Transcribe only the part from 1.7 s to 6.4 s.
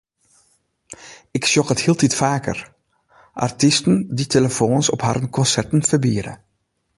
it hieltyd faker: artysten dy’t telefoans op harren konserten ferbiede.